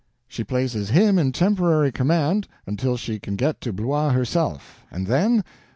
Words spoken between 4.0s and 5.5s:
herself—and then!